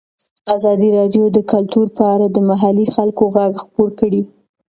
ازادي 0.55 0.89
راډیو 0.97 1.25
د 1.31 1.37
کلتور 1.51 1.87
په 1.97 2.03
اړه 2.13 2.27
د 2.31 2.37
محلي 2.49 2.85
خلکو 2.95 3.23
غږ 3.35 3.53
خپور 3.63 3.89
کړی. 3.99 4.21